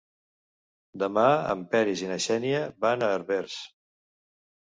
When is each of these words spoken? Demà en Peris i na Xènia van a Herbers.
Demà 1.01 1.25
en 1.53 1.61
Peris 1.75 2.01
i 2.05 2.09
na 2.13 2.17
Xènia 2.27 2.61
van 2.87 3.05
a 3.09 3.13
Herbers. 3.17 3.59